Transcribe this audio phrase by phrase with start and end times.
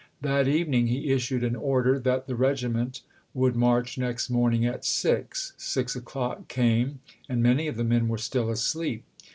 [0.21, 3.03] That even ing he issued an order that the regiment
[3.35, 5.53] would march next morning at six.
[5.57, 9.03] Six o'clock came, and many of the men were still asleep.